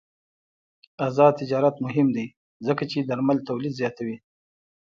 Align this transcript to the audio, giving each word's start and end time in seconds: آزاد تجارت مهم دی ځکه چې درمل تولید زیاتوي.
آزاد 1.05 1.33
تجارت 1.41 1.75
مهم 1.85 2.07
دی 2.15 2.25
ځکه 2.67 2.83
چې 2.91 2.97
درمل 3.09 3.37
تولید 3.49 3.73
زیاتوي. 3.79 4.17